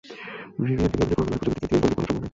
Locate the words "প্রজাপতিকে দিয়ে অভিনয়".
1.41-1.97